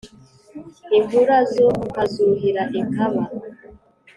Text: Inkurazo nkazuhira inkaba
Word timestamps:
Inkurazo 0.97 1.67
nkazuhira 1.89 2.63
inkaba 2.79 3.21